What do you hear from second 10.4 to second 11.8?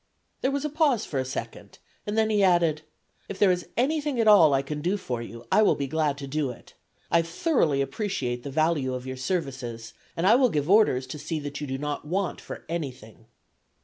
give orders to see that you do